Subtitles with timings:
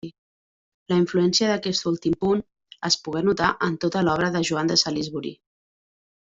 [0.93, 2.41] La influència d'aquest últim punt
[2.91, 5.37] es pogué notar en tota l'obra de Joan de Salisbury.